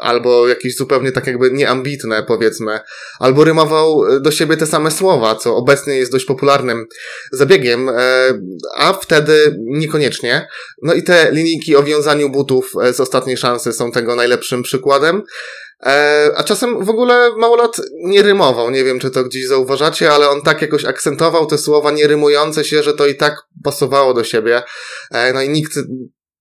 albo 0.00 0.48
jakieś 0.48 0.76
zupełnie 0.76 1.12
tak 1.12 1.26
jakby 1.26 1.50
nieambitne, 1.50 2.22
powiedzmy, 2.22 2.80
albo 3.18 3.44
rymował 3.44 4.02
do 4.20 4.30
siebie 4.30 4.56
te 4.56 4.66
same 4.66 4.90
słowa, 4.90 5.34
co 5.34 5.56
obecnie 5.56 5.96
jest 5.96 6.12
dość 6.12 6.24
popularnym 6.24 6.86
zabiegiem, 7.32 7.88
e, 7.88 7.94
a 8.76 8.92
wtedy 8.92 9.56
niekoniecznie. 9.60 10.48
No 10.82 10.94
i 10.94 11.02
te 11.02 11.32
linijki 11.32 11.76
o 11.76 11.82
wiązaniu 11.82 12.30
butów 12.30 12.72
e, 12.82 12.92
z 12.92 13.00
ostatniej 13.00 13.36
szansy 13.36 13.72
są 13.72 13.92
tego 13.92 14.16
najlepszym 14.16 14.62
przykładem. 14.62 15.22
E, 15.86 16.30
a 16.36 16.44
czasem 16.44 16.84
w 16.84 16.90
ogóle 16.90 17.30
Małolat 17.36 17.80
nie 18.04 18.22
rymował. 18.22 18.70
Nie 18.70 18.84
wiem, 18.84 18.98
czy 18.98 19.10
to 19.10 19.24
gdzieś 19.24 19.46
zauważacie, 19.46 20.12
ale 20.12 20.28
on 20.28 20.42
tak 20.42 20.62
jakoś 20.62 20.84
akcentował 20.84 21.46
te 21.46 21.58
słowa 21.58 21.90
nie 21.90 22.06
rymujące 22.06 22.64
się, 22.64 22.82
że 22.82 22.94
to 22.94 23.06
i 23.06 23.14
tak 23.14 23.36
pasowało 23.64 24.14
do 24.14 24.24
siebie. 24.24 24.62
E, 25.10 25.32
no 25.32 25.42
i 25.42 25.48
nikt 25.48 25.78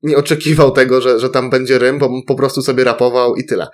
nie 0.03 0.17
oczekiwał 0.17 0.71
tego, 0.71 1.01
że, 1.01 1.19
że 1.19 1.29
tam 1.29 1.49
będzie 1.49 1.79
rym, 1.79 1.99
bo 1.99 2.09
po 2.27 2.35
prostu 2.35 2.61
sobie 2.61 2.83
rapował 2.83 3.35
i 3.35 3.45
tyle. 3.45 3.67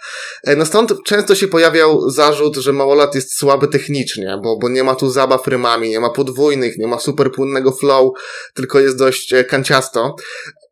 E, 0.44 0.56
no 0.56 0.66
stąd 0.66 0.94
często 1.06 1.36
się 1.36 1.48
pojawiał 1.48 2.10
zarzut, 2.10 2.56
że 2.56 2.74
Małolat 2.74 3.16
jest 3.16 3.38
słaby 3.38 3.68
technicznie, 3.68 4.40
bo, 4.44 4.58
bo 4.58 4.70
nie 4.70 4.84
ma 4.84 4.96
tu 4.96 5.10
zabaw 5.10 5.48
rymami, 5.48 5.90
nie 5.90 6.00
ma 6.00 6.10
podwójnych, 6.10 6.78
nie 6.78 6.88
ma 6.88 7.00
super 7.00 7.32
płynnego 7.32 7.72
flow, 7.72 8.12
tylko 8.54 8.80
jest 8.80 8.98
dość 8.98 9.34
kanciasto. 9.50 10.16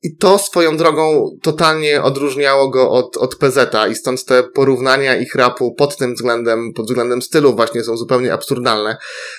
I 0.04 0.18
to 0.18 0.38
swoją 0.38 0.78
drogą 0.78 1.32
totalnie 1.42 2.02
odróżniało 2.02 2.70
go 2.70 2.92
od, 2.92 3.18
od 3.18 3.36
PZ-a 3.36 3.88
i 3.88 3.96
stąd 3.96 4.26
te 4.26 4.44
porównania 4.44 5.18
ich 5.18 5.36
rapu 5.36 5.76
pod 5.76 5.98
tym 5.98 6.16
względem, 6.16 6.74
pod 6.74 6.86
względem 6.86 7.22
stylu 7.22 7.56
właśnie 7.56 7.84
są 7.84 7.98
zupełnie 7.98 8.34
absurdalne. 8.34 8.98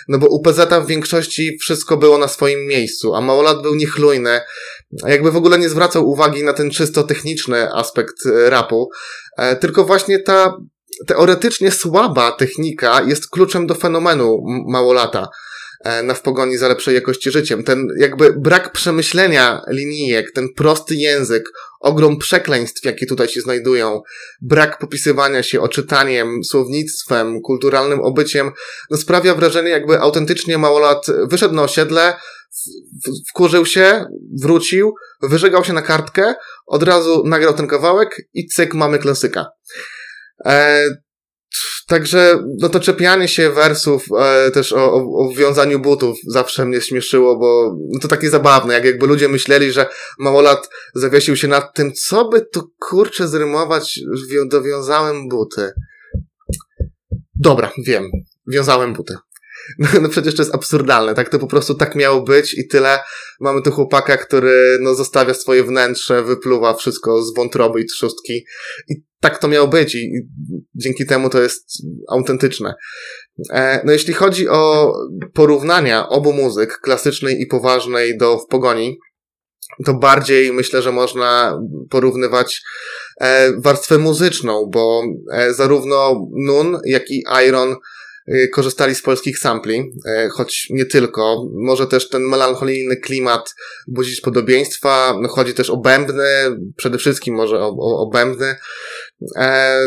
No 0.08 0.18
bo 0.18 0.26
u 0.26 0.42
PZ-a 0.42 0.80
w 0.80 0.86
większości 0.86 1.58
wszystko 1.60 1.96
było 1.96 2.18
na 2.18 2.28
swoim 2.28 2.66
miejscu, 2.66 3.14
a 3.14 3.20
Małolat 3.20 3.62
był 3.62 3.74
niechlujny, 3.74 4.40
jakby 5.06 5.30
w 5.30 5.36
ogóle 5.36 5.58
nie 5.58 5.68
zwracał 5.68 6.10
uwagi 6.10 6.44
na 6.44 6.52
ten 6.52 6.70
czysto 6.70 7.02
techniczny 7.02 7.72
aspekt 7.72 8.26
e, 8.26 8.50
rapu, 8.50 8.90
e, 9.38 9.56
tylko 9.56 9.84
właśnie 9.84 10.18
ta 10.18 10.56
teoretycznie 11.06 11.70
słaba 11.70 12.32
technika 12.32 13.02
jest 13.02 13.30
kluczem 13.30 13.66
do 13.66 13.74
fenomenu 13.74 14.38
Małolata. 14.68 15.28
E, 15.84 16.02
na 16.02 16.14
w 16.14 16.22
pogoni 16.22 16.58
za 16.58 16.68
lepszej 16.68 16.94
jakości 16.94 17.30
życiem. 17.30 17.64
Ten 17.64 17.88
jakby 17.98 18.32
brak 18.32 18.72
przemyślenia 18.72 19.62
linijek, 19.70 20.32
ten 20.32 20.48
prosty 20.56 20.94
język, 20.94 21.50
ogrom 21.80 22.18
przekleństw, 22.18 22.84
jakie 22.84 23.06
tutaj 23.06 23.28
się 23.28 23.40
znajdują, 23.40 24.02
brak 24.40 24.78
popisywania 24.78 25.42
się 25.42 25.60
oczytaniem, 25.60 26.44
słownictwem, 26.44 27.40
kulturalnym 27.40 28.00
obyciem, 28.00 28.50
no 28.90 28.96
sprawia 28.96 29.34
wrażenie, 29.34 29.70
jakby 29.70 30.00
autentycznie 30.00 30.58
małolat 30.58 31.06
wyszedł 31.30 31.54
na 31.54 31.62
osiedle, 31.62 32.16
wkurzył 33.30 33.66
się, 33.66 34.04
wrócił, 34.42 34.94
wyżegał 35.22 35.64
się 35.64 35.72
na 35.72 35.82
kartkę, 35.82 36.34
od 36.66 36.82
razu 36.82 37.22
nagrał 37.26 37.54
ten 37.54 37.66
kawałek 37.66 38.16
i 38.34 38.46
cyk, 38.46 38.74
mamy 38.74 38.98
klasyka. 38.98 39.46
E, 40.46 40.88
Także, 41.88 42.42
no 42.58 42.68
to 42.68 42.80
czepianie 42.80 43.28
się 43.28 43.50
wersów 43.50 44.04
e, 44.20 44.50
też 44.50 44.72
o, 44.72 44.94
o, 44.94 44.96
o 44.96 45.34
wiązaniu 45.34 45.78
butów 45.78 46.18
zawsze 46.26 46.64
mnie 46.64 46.80
śmieszyło, 46.80 47.38
bo 47.38 47.76
no 47.92 48.00
to 48.00 48.08
takie 48.08 48.30
zabawne, 48.30 48.74
jak 48.74 48.84
jakby 48.84 49.06
ludzie 49.06 49.28
myśleli, 49.28 49.72
że 49.72 49.86
małolat 50.18 50.68
zawiesił 50.94 51.36
się 51.36 51.48
nad 51.48 51.74
tym, 51.74 51.92
co 51.92 52.28
by 52.28 52.46
tu 52.52 52.72
kurczę 52.78 53.28
zrymować, 53.28 54.00
dowiązałem 54.50 55.28
buty. 55.28 55.72
Dobra, 57.34 57.72
wiem. 57.86 58.10
Wiązałem 58.46 58.92
buty. 58.92 59.14
No, 59.78 59.88
no 60.02 60.08
przecież 60.08 60.34
to 60.34 60.42
jest 60.42 60.54
absurdalne, 60.54 61.14
tak? 61.14 61.28
To 61.28 61.38
po 61.38 61.46
prostu 61.46 61.74
tak 61.74 61.94
miało 61.94 62.22
być 62.22 62.58
i 62.58 62.66
tyle. 62.66 62.98
Mamy 63.40 63.62
tu 63.62 63.70
chłopaka, 63.70 64.16
który 64.16 64.78
no 64.80 64.94
zostawia 64.94 65.34
swoje 65.34 65.64
wnętrze, 65.64 66.22
wypluwa 66.22 66.74
wszystko 66.74 67.22
z 67.22 67.34
wątroby 67.34 67.80
i 67.80 67.86
trzustki 67.86 68.44
i 68.88 68.94
tak 69.20 69.38
to 69.38 69.48
miało 69.48 69.68
być 69.68 69.94
i, 69.94 70.12
dzięki 70.74 71.06
temu 71.06 71.30
to 71.30 71.42
jest 71.42 71.64
autentyczne. 72.08 72.74
E, 73.50 73.82
no 73.84 73.92
jeśli 73.92 74.14
chodzi 74.14 74.48
o 74.48 74.92
porównania 75.34 76.08
obu 76.08 76.32
muzyk, 76.32 76.78
klasycznej 76.78 77.40
i 77.40 77.46
poważnej 77.46 78.18
do 78.18 78.38
W 78.38 78.46
Pogoni, 78.46 78.98
to 79.84 79.94
bardziej 79.94 80.52
myślę, 80.52 80.82
że 80.82 80.92
można 80.92 81.60
porównywać 81.90 82.62
e, 83.20 83.52
warstwę 83.60 83.98
muzyczną, 83.98 84.66
bo 84.72 85.02
e, 85.32 85.54
zarówno 85.54 86.26
Nun, 86.36 86.78
jak 86.84 87.10
i 87.10 87.24
Iron 87.46 87.76
korzystali 88.52 88.94
z 88.94 89.02
polskich 89.02 89.38
sampli, 89.38 89.80
y, 89.80 90.28
choć 90.30 90.66
nie 90.70 90.86
tylko. 90.86 91.48
Może 91.54 91.86
też 91.86 92.08
ten 92.08 92.22
melancholijny 92.22 92.96
klimat 92.96 93.54
budzić 93.86 94.20
podobieństwa. 94.20 95.18
No, 95.20 95.28
chodzi 95.28 95.54
też 95.54 95.70
o 95.70 95.76
bębny, 95.76 96.24
przede 96.76 96.98
wszystkim 96.98 97.34
może 97.34 97.60
o, 97.60 97.68
o, 97.68 98.02
o 98.02 98.10
bębny. 98.10 98.56
E, 99.36 99.80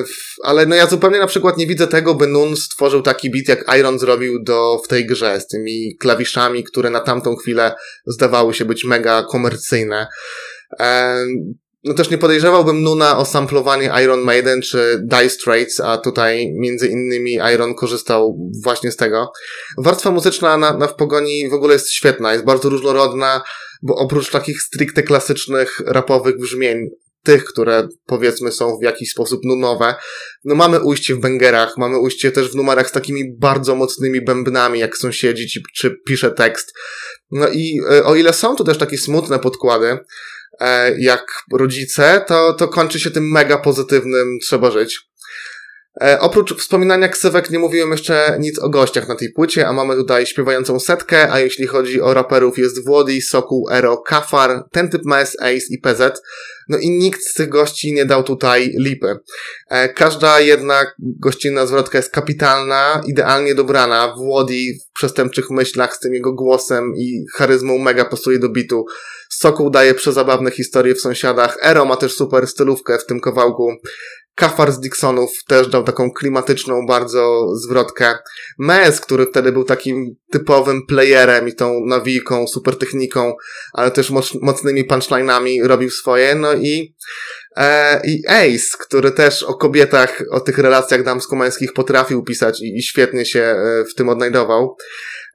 ale 0.43 0.65
no 0.65 0.75
ja 0.75 0.87
zupełnie 0.87 1.19
na 1.19 1.27
przykład 1.27 1.57
nie 1.57 1.67
widzę 1.67 1.87
tego, 1.87 2.15
by 2.15 2.27
Nun 2.27 2.57
stworzył 2.57 3.01
taki 3.01 3.29
beat, 3.29 3.47
jak 3.47 3.77
Iron 3.79 3.99
zrobił 3.99 4.43
do, 4.43 4.81
w 4.85 4.87
tej 4.87 5.05
grze, 5.05 5.41
z 5.41 5.47
tymi 5.47 5.97
klawiszami, 5.99 6.63
które 6.63 6.89
na 6.89 6.99
tamtą 6.99 7.35
chwilę 7.35 7.75
zdawały 8.05 8.53
się 8.53 8.65
być 8.65 8.85
mega 8.85 9.23
komercyjne. 9.23 10.07
No 11.83 11.93
też 11.93 12.09
nie 12.09 12.17
podejrzewałbym 12.17 12.81
Nuna 12.81 13.17
o 13.17 13.25
samplowanie 13.25 13.91
Iron 14.03 14.21
Maiden 14.21 14.61
czy 14.61 15.01
Die 15.03 15.29
Straits, 15.29 15.79
a 15.79 15.97
tutaj 15.97 16.53
między 16.53 16.87
innymi 16.87 17.33
Iron 17.53 17.75
korzystał 17.75 18.37
właśnie 18.63 18.91
z 18.91 18.95
tego. 18.95 19.31
Warstwa 19.77 20.11
muzyczna 20.11 20.57
na, 20.57 20.77
na 20.77 20.87
w 20.87 20.95
pogoni 20.95 21.49
w 21.49 21.53
ogóle 21.53 21.73
jest 21.73 21.91
świetna, 21.91 22.33
jest 22.33 22.45
bardzo 22.45 22.69
różnorodna, 22.69 23.41
bo 23.81 23.95
oprócz 23.95 24.31
takich 24.31 24.61
stricte 24.61 25.03
klasycznych 25.03 25.79
rapowych 25.85 26.37
brzmień, 26.37 26.89
tych, 27.23 27.45
które 27.45 27.87
powiedzmy 28.05 28.51
są 28.51 28.77
w 28.77 28.83
jakiś 28.83 29.11
sposób 29.11 29.41
nunowe, 29.43 29.95
no 30.43 30.55
mamy 30.55 30.79
ujście 30.79 31.15
w 31.15 31.19
bęgerach, 31.19 31.77
mamy 31.77 31.99
ujście 31.99 32.31
też 32.31 32.51
w 32.51 32.55
numerach 32.55 32.89
z 32.89 32.91
takimi 32.91 33.37
bardzo 33.37 33.75
mocnymi 33.75 34.21
bębnami, 34.21 34.79
jak 34.79 34.97
sąsiedzi 34.97 35.47
czy, 35.49 35.61
czy 35.75 35.95
pisze 36.05 36.31
tekst. 36.31 36.73
No 37.31 37.47
i 37.47 37.79
e, 37.91 38.03
o 38.03 38.15
ile 38.15 38.33
są 38.33 38.55
tu 38.55 38.63
też 38.63 38.77
takie 38.77 38.97
smutne 38.97 39.39
podkłady, 39.39 39.97
E, 40.61 40.99
jak 40.99 41.25
rodzice, 41.53 42.25
to, 42.27 42.53
to 42.53 42.67
kończy 42.67 42.99
się 42.99 43.11
tym 43.11 43.31
mega 43.31 43.57
pozytywnym 43.57 44.37
trzeba 44.41 44.71
żyć. 44.71 44.99
E, 46.01 46.19
oprócz 46.19 46.55
wspominania 46.57 47.09
ksywek 47.09 47.49
nie 47.49 47.59
mówiłem 47.59 47.91
jeszcze 47.91 48.37
nic 48.39 48.59
o 48.59 48.69
gościach 48.69 49.07
na 49.07 49.15
tej 49.15 49.31
płycie, 49.31 49.67
a 49.67 49.73
mamy 49.73 49.95
tutaj 49.95 50.25
śpiewającą 50.25 50.79
setkę, 50.79 51.31
a 51.31 51.39
jeśli 51.39 51.67
chodzi 51.67 52.01
o 52.01 52.13
raperów 52.13 52.57
jest 52.57 52.85
Włody, 52.85 53.21
Sokół, 53.21 53.69
Ero, 53.71 53.97
Kafar, 53.97 54.63
ten 54.71 54.89
typ 54.89 55.05
Mes, 55.05 55.37
Ace 55.39 55.65
i 55.69 55.77
PZ. 55.77 56.21
No 56.69 56.77
i 56.77 56.89
nikt 56.89 57.23
z 57.23 57.33
tych 57.33 57.49
gości 57.49 57.93
nie 57.93 58.05
dał 58.05 58.23
tutaj 58.23 58.75
lipy. 58.79 59.19
E, 59.69 59.89
każda 59.89 60.39
jedna 60.39 60.85
gościnna 60.99 61.65
zwrotka 61.65 61.97
jest 61.97 62.11
kapitalna, 62.11 63.01
idealnie 63.07 63.55
dobrana. 63.55 64.15
Włody 64.17 64.53
w 64.89 64.93
przestępczych 64.93 65.49
myślach 65.49 65.95
z 65.95 65.99
tym 65.99 66.13
jego 66.13 66.33
głosem 66.33 66.93
i 66.97 67.25
charyzmą 67.33 67.77
mega 67.77 68.05
pasuje 68.05 68.39
do 68.39 68.49
bitu. 68.49 68.85
Sokół 69.29 69.69
daje 69.69 69.93
przezabawne 69.93 70.51
historie 70.51 70.95
w 70.95 71.01
sąsiadach. 71.01 71.57
Ero 71.61 71.85
ma 71.85 71.97
też 71.97 72.13
super 72.13 72.47
stylówkę 72.47 72.97
w 72.97 73.05
tym 73.05 73.19
kawałku. 73.19 73.73
Kafar 74.35 74.71
z 74.71 74.79
Dixonów 74.79 75.31
też 75.47 75.67
dał 75.67 75.83
taką 75.83 76.11
klimatyczną 76.11 76.85
bardzo 76.87 77.55
zwrotkę. 77.55 78.17
Mez, 78.57 79.01
który 79.01 79.25
wtedy 79.25 79.51
był 79.51 79.63
takim 79.63 80.15
typowym 80.31 80.85
playerem 80.85 81.47
i 81.47 81.55
tą 81.55 81.85
nawijką, 81.85 82.47
super 82.47 82.77
techniką, 82.77 83.33
ale 83.73 83.91
też 83.91 84.11
mocnymi 84.41 84.87
punchline'ami 84.87 85.65
robił 85.65 85.89
swoje. 85.89 86.35
No 86.35 86.53
i, 86.53 86.95
e, 87.57 88.01
i 88.07 88.27
Ace, 88.27 88.77
który 88.79 89.11
też 89.11 89.43
o 89.43 89.53
kobietach, 89.53 90.23
o 90.31 90.39
tych 90.39 90.57
relacjach 90.57 91.03
damsko-męskich 91.03 91.73
potrafił 91.73 92.23
pisać 92.23 92.61
i, 92.61 92.77
i 92.77 92.83
świetnie 92.83 93.25
się 93.25 93.41
e, 93.41 93.85
w 93.91 93.95
tym 93.95 94.09
odnajdował. 94.09 94.77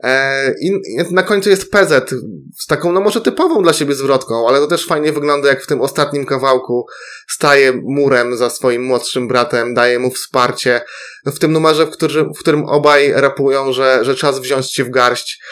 E, 0.02 0.54
I 0.60 0.72
na 1.10 1.22
końcu 1.22 1.50
jest 1.50 1.70
PZ 1.70 2.14
z 2.58 2.66
taką, 2.66 2.92
no 2.92 3.00
może 3.00 3.20
typową 3.20 3.62
dla 3.62 3.72
siebie 3.72 3.94
zwrotką, 3.94 4.48
ale 4.48 4.58
to 4.58 4.66
też 4.66 4.86
fajnie 4.86 5.12
wygląda, 5.12 5.48
jak 5.48 5.62
w 5.62 5.66
tym 5.66 5.80
ostatnim 5.80 6.26
kawałku 6.26 6.86
staje 7.28 7.72
murem 7.84 8.36
za 8.36 8.50
swoim 8.50 8.84
młodszym 8.84 9.28
bratem, 9.28 9.74
daje 9.74 9.98
mu 9.98 10.10
wsparcie. 10.10 10.80
W 11.26 11.38
tym 11.38 11.52
numerze, 11.52 11.86
w 11.86 11.90
którym, 11.90 12.34
w 12.34 12.38
którym 12.38 12.64
obaj 12.64 13.12
rapują, 13.12 13.72
że, 13.72 14.04
że 14.04 14.14
czas 14.14 14.40
wziąć 14.40 14.74
się 14.74 14.84
w 14.84 14.90
garść. 14.90 15.42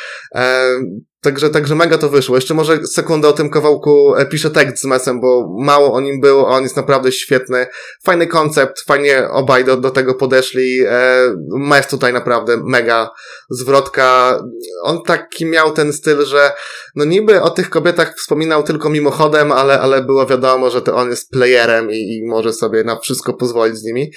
Także, 1.24 1.50
także 1.50 1.74
mega 1.74 1.98
to 1.98 2.08
wyszło. 2.08 2.36
Jeszcze 2.36 2.54
może 2.54 2.86
sekundę 2.86 3.28
o 3.28 3.32
tym 3.32 3.50
kawałku 3.50 4.14
e, 4.16 4.26
piszę 4.26 4.50
tekst 4.50 4.82
z 4.82 4.84
Mesem, 4.84 5.20
bo 5.20 5.56
mało 5.58 5.92
o 5.92 6.00
nim 6.00 6.20
było, 6.20 6.48
a 6.48 6.56
on 6.56 6.62
jest 6.62 6.76
naprawdę 6.76 7.12
świetny. 7.12 7.66
Fajny 8.02 8.26
koncept, 8.26 8.80
fajnie 8.80 9.28
obaj 9.30 9.64
do, 9.64 9.76
do 9.76 9.90
tego 9.90 10.14
podeszli. 10.14 10.80
E, 10.88 11.20
Mes 11.48 11.86
tutaj 11.86 12.12
naprawdę 12.12 12.56
mega 12.64 13.10
zwrotka. 13.50 14.38
On 14.82 15.02
taki 15.02 15.46
miał 15.46 15.72
ten 15.72 15.92
styl, 15.92 16.24
że 16.24 16.52
no 16.94 17.04
niby 17.04 17.42
o 17.42 17.50
tych 17.50 17.70
kobietach 17.70 18.16
wspominał 18.16 18.62
tylko 18.62 18.90
mimochodem, 18.90 19.52
ale, 19.52 19.80
ale 19.80 20.02
było 20.02 20.26
wiadomo, 20.26 20.70
że 20.70 20.82
to 20.82 20.94
on 20.94 21.10
jest 21.10 21.30
playerem 21.30 21.90
i, 21.90 22.16
i 22.16 22.26
może 22.26 22.52
sobie 22.52 22.84
na 22.84 22.98
wszystko 22.98 23.34
pozwolić 23.34 23.76
z 23.76 23.84
nimi. 23.84 24.10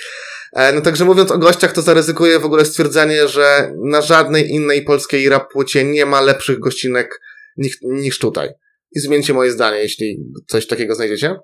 E, 0.53 0.73
no 0.73 0.81
także 0.81 1.05
mówiąc 1.05 1.31
o 1.31 1.37
gościach, 1.37 1.71
to 1.71 1.81
zaryzykuję 1.81 2.39
w 2.39 2.45
ogóle 2.45 2.65
stwierdzenie, 2.65 3.27
że 3.27 3.71
na 3.83 4.01
żadnej 4.01 4.49
innej 4.49 4.81
polskiej 4.81 5.29
rap 5.29 5.51
płycie 5.51 5.83
nie 5.83 6.05
ma 6.05 6.21
lepszych 6.21 6.59
gościnek 6.59 7.21
niż, 7.57 7.77
niż 7.81 8.19
tutaj. 8.19 8.49
I 8.91 8.99
zmieńcie 8.99 9.33
moje 9.33 9.51
zdanie, 9.51 9.77
jeśli 9.77 10.19
coś 10.47 10.67
takiego 10.67 10.95
znajdziecie. 10.95 11.35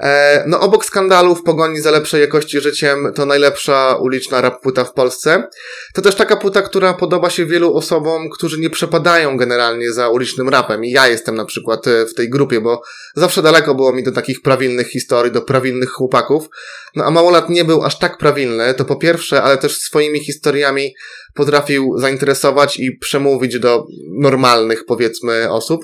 E, 0.00 0.44
no 0.46 0.60
obok 0.60 0.84
skandalu 0.84 1.34
w 1.34 1.42
pogoni 1.42 1.80
za 1.80 1.90
lepszej 1.90 2.20
jakości 2.20 2.60
życiem 2.60 3.12
to 3.14 3.26
najlepsza 3.26 3.96
uliczna 3.96 4.40
rap 4.40 4.62
płyta 4.62 4.84
w 4.84 4.92
Polsce. 4.92 5.48
To 5.94 6.02
też 6.02 6.14
taka 6.14 6.36
płyta, 6.36 6.62
która 6.62 6.94
podoba 6.94 7.30
się 7.30 7.46
wielu 7.46 7.74
osobom, 7.74 8.30
którzy 8.30 8.60
nie 8.60 8.70
przepadają 8.70 9.36
generalnie 9.36 9.92
za 9.92 10.08
ulicznym 10.08 10.48
rapem. 10.48 10.84
I 10.84 10.90
ja 10.90 11.08
jestem 11.08 11.34
na 11.34 11.44
przykład 11.44 11.86
e, 11.86 12.06
w 12.06 12.14
tej 12.14 12.30
grupie, 12.30 12.60
bo 12.60 12.82
zawsze 13.14 13.42
daleko 13.42 13.74
było 13.74 13.92
mi 13.92 14.02
do 14.02 14.12
takich 14.12 14.42
prawilnych 14.42 14.88
historii, 14.88 15.32
do 15.32 15.42
prawilnych 15.42 15.90
chłopaków. 15.90 16.48
No 16.96 17.04
a 17.04 17.10
Małolat 17.10 17.50
nie 17.50 17.64
był 17.64 17.84
aż 17.84 17.98
tak 17.98 18.18
prawilny, 18.18 18.74
to 18.74 18.84
po 18.84 18.96
pierwsze, 18.96 19.42
ale 19.42 19.58
też 19.58 19.78
swoimi 19.78 20.24
historiami 20.24 20.94
potrafił 21.34 21.98
zainteresować 21.98 22.78
i 22.78 22.98
przemówić 22.98 23.58
do 23.58 23.86
normalnych, 24.20 24.84
powiedzmy, 24.86 25.50
osób. 25.50 25.80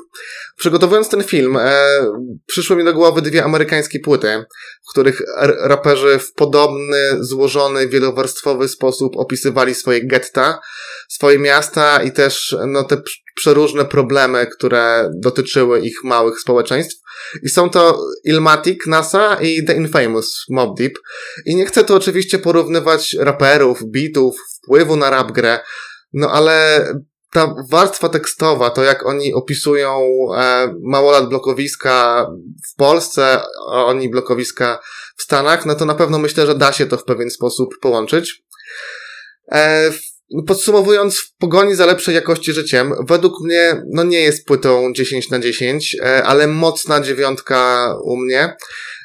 Przygotowując 0.56 1.08
ten 1.08 1.22
film, 1.22 1.56
e, 1.56 1.86
przyszły 2.46 2.76
mi 2.76 2.84
do 2.84 2.94
głowy 2.94 3.22
dwie 3.22 3.44
amerykańskie 3.44 4.00
płyty, 4.00 4.44
w 4.88 4.90
których 4.90 5.22
raperzy 5.60 6.18
w 6.18 6.32
podobny, 6.32 6.98
złożony, 7.20 7.88
wielowarstwowy 7.88 8.68
sposób 8.68 9.16
opisywali 9.16 9.74
swoje 9.74 10.06
getta, 10.06 10.60
swoje 11.08 11.38
miasta 11.38 12.02
i 12.02 12.12
też 12.12 12.56
no, 12.66 12.84
te 12.84 13.02
przeróżne 13.34 13.84
problemy, 13.84 14.46
które 14.46 15.10
dotyczyły 15.14 15.80
ich 15.80 16.04
małych 16.04 16.40
społeczeństw. 16.40 17.04
I 17.42 17.48
są 17.48 17.70
to 17.70 18.00
Ilmatic, 18.24 18.86
NASA 18.86 19.36
i 19.40 19.64
The 19.64 19.74
Infamous 19.74 20.44
Mob 20.50 20.78
Deep. 20.78 20.92
I 21.46 21.56
nie 21.56 21.66
chcę 21.66 21.84
tu 21.84 21.94
oczywiście 21.94 22.38
porównywać 22.38 23.16
raperów, 23.20 23.80
beatów, 23.84 24.36
wpływu 24.56 24.96
na 24.96 25.10
rap 25.10 25.32
grę, 25.32 25.60
no 26.12 26.30
ale 26.30 26.86
ta 27.34 27.54
warstwa 27.70 28.08
tekstowa, 28.08 28.70
to 28.70 28.82
jak 28.82 29.06
oni 29.06 29.34
opisują 29.34 30.00
e, 30.36 30.74
małolat 30.82 31.28
blokowiska 31.28 32.26
w 32.72 32.76
Polsce, 32.76 33.40
a 33.70 33.84
oni 33.84 34.08
blokowiska 34.08 34.80
w 35.16 35.22
Stanach, 35.22 35.66
no 35.66 35.74
to 35.74 35.84
na 35.84 35.94
pewno 35.94 36.18
myślę, 36.18 36.46
że 36.46 36.54
da 36.54 36.72
się 36.72 36.86
to 36.86 36.96
w 36.96 37.04
pewien 37.04 37.30
sposób 37.30 37.78
połączyć. 37.80 38.42
E, 39.52 39.90
Podsumowując, 40.46 41.18
w 41.18 41.36
pogoni 41.36 41.74
za 41.74 41.86
lepszej 41.86 42.14
jakości 42.14 42.52
życiem, 42.52 42.94
według 43.08 43.44
mnie, 43.44 43.82
no 43.92 44.02
nie 44.02 44.20
jest 44.20 44.46
płytą 44.46 44.92
10 44.92 45.30
na 45.30 45.38
10, 45.38 45.96
e, 46.02 46.24
ale 46.24 46.46
mocna 46.46 47.00
dziewiątka 47.00 47.88
u 48.02 48.16
mnie. 48.16 48.56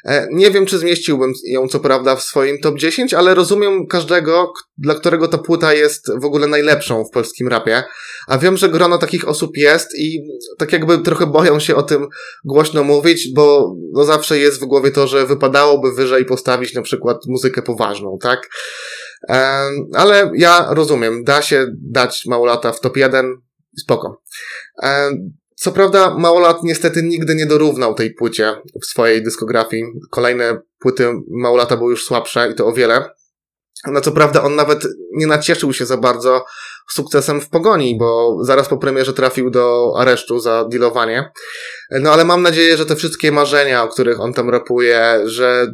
E, 0.04 0.28
nie 0.30 0.50
wiem, 0.50 0.66
czy 0.66 0.78
zmieściłbym 0.78 1.32
ją 1.44 1.68
co 1.68 1.80
prawda 1.80 2.16
w 2.16 2.22
swoim 2.22 2.58
top 2.58 2.78
10, 2.78 3.14
ale 3.14 3.34
rozumiem 3.34 3.86
każdego, 3.86 4.52
dla 4.78 4.94
którego 4.94 5.28
ta 5.28 5.38
płyta 5.38 5.74
jest 5.74 6.06
w 6.20 6.24
ogóle 6.24 6.46
najlepszą 6.46 7.04
w 7.04 7.10
polskim 7.10 7.48
rapie. 7.48 7.82
A 8.26 8.38
wiem, 8.38 8.56
że 8.56 8.68
grono 8.68 8.98
takich 8.98 9.28
osób 9.28 9.56
jest 9.56 9.98
i 9.98 10.22
tak 10.58 10.72
jakby 10.72 10.98
trochę 10.98 11.26
boją 11.26 11.60
się 11.60 11.76
o 11.76 11.82
tym 11.82 12.06
głośno 12.44 12.84
mówić, 12.84 13.28
bo 13.34 13.74
no 13.92 14.04
zawsze 14.04 14.38
jest 14.38 14.60
w 14.60 14.64
głowie 14.64 14.90
to, 14.90 15.06
że 15.06 15.26
wypadałoby 15.26 15.92
wyżej 15.92 16.24
postawić 16.24 16.74
na 16.74 16.82
przykład 16.82 17.16
muzykę 17.26 17.62
poważną, 17.62 18.18
tak? 18.22 18.48
Ale 19.94 20.30
ja 20.34 20.66
rozumiem, 20.70 21.24
da 21.24 21.42
się 21.42 21.66
dać 21.90 22.26
Małolata 22.26 22.72
w 22.72 22.80
top 22.80 22.96
1, 22.96 23.36
spoko. 23.78 24.22
Co 25.62 25.72
prawda, 25.72 26.14
Małolat 26.18 26.62
niestety 26.62 27.02
nigdy 27.02 27.34
nie 27.34 27.46
dorównał 27.46 27.94
tej 27.94 28.14
płycie 28.14 28.54
w 28.82 28.86
swojej 28.86 29.22
dyskografii. 29.22 29.84
Kolejne 30.10 30.60
płyty 30.78 31.12
Małolata 31.30 31.76
były 31.76 31.90
już 31.90 32.04
słabsze 32.04 32.50
i 32.50 32.54
to 32.54 32.66
o 32.66 32.72
wiele. 32.72 33.10
No 33.86 34.00
co 34.00 34.12
prawda, 34.12 34.42
on 34.42 34.54
nawet 34.54 34.86
nie 35.12 35.26
nacieszył 35.26 35.72
się 35.72 35.86
za 35.86 35.96
bardzo 35.96 36.44
sukcesem 36.90 37.40
w 37.40 37.48
pogoni, 37.48 37.98
bo 37.98 38.38
zaraz 38.42 38.68
po 38.68 38.78
premierze 38.78 39.12
trafił 39.12 39.50
do 39.50 39.94
aresztu 39.98 40.38
za 40.38 40.64
dealowanie. 40.64 41.30
No 41.90 42.12
ale 42.12 42.24
mam 42.24 42.42
nadzieję, 42.42 42.76
że 42.76 42.86
te 42.86 42.96
wszystkie 42.96 43.32
marzenia, 43.32 43.82
o 43.82 43.88
których 43.88 44.20
on 44.20 44.32
tam 44.32 44.50
rapuje, 44.50 45.20
że 45.24 45.72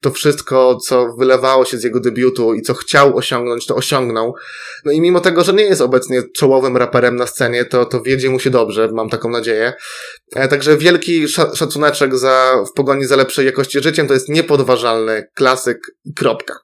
to 0.00 0.10
wszystko, 0.10 0.76
co 0.76 1.14
wylewało 1.18 1.64
się 1.64 1.78
z 1.78 1.84
jego 1.84 2.00
debiutu 2.00 2.54
i 2.54 2.62
co 2.62 2.74
chciał 2.74 3.16
osiągnąć, 3.16 3.66
to 3.66 3.74
osiągnął. 3.74 4.34
No 4.84 4.92
i 4.92 5.00
mimo 5.00 5.20
tego, 5.20 5.44
że 5.44 5.52
nie 5.52 5.64
jest 5.64 5.80
obecnie 5.80 6.22
czołowym 6.36 6.76
raperem 6.76 7.16
na 7.16 7.26
scenie, 7.26 7.64
to, 7.64 7.84
to 7.84 8.02
wiedzie 8.02 8.30
mu 8.30 8.40
się 8.40 8.50
dobrze, 8.50 8.88
mam 8.92 9.10
taką 9.10 9.30
nadzieję. 9.30 9.72
E, 10.36 10.48
także 10.48 10.76
wielki 10.76 11.28
szacuneczek 11.28 12.16
za, 12.16 12.64
w 12.70 12.72
pogoni 12.72 13.04
za 13.04 13.16
lepszej 13.16 13.46
jakości 13.46 13.82
życiem, 13.82 14.08
to 14.08 14.14
jest 14.14 14.28
niepodważalny 14.28 15.28
klasyk 15.34 15.78
kropka. 16.16 16.54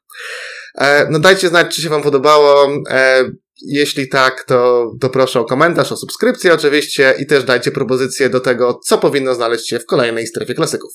E, 0.79 1.07
no 1.11 1.19
dajcie 1.19 1.49
znać, 1.49 1.75
czy 1.75 1.83
się 1.83 1.89
wam 1.89 2.03
podobało. 2.03 2.69
E, 2.91 3.25
jeśli 3.63 4.09
tak, 4.09 4.45
to, 4.45 4.91
to 5.01 5.11
proszę 5.11 5.41
o 5.41 5.45
komentarz, 5.45 5.93
o 5.93 5.97
subskrypcję 5.97 6.55
oczywiście 6.55 7.15
i 7.19 7.27
też 7.27 7.45
dajcie 7.45 7.71
propozycje 7.71 8.29
do 8.29 8.41
tego, 8.41 8.81
co 8.87 8.99
powinno 8.99 9.35
znaleźć 9.35 9.69
się 9.69 9.79
w 9.79 9.87
kolejnej 9.87 10.27
strefie 10.27 10.55
klasyków. 10.55 10.91